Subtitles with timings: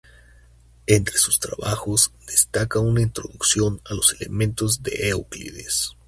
[0.87, 5.91] Entre sus trabajos destaca una introducción a los elementos de Euclides.